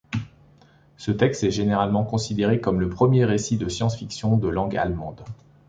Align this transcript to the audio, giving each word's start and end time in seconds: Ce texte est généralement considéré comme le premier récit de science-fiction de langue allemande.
Ce 0.97 1.11
texte 1.11 1.43
est 1.43 1.51
généralement 1.51 2.03
considéré 2.03 2.59
comme 2.59 2.79
le 2.79 2.89
premier 2.89 3.23
récit 3.23 3.59
de 3.59 3.69
science-fiction 3.69 4.35
de 4.35 4.47
langue 4.47 4.75
allemande. 4.75 5.23